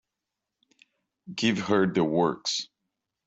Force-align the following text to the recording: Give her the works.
Give 1.35 1.59
her 1.59 1.85
the 1.85 2.03
works. 2.03 2.69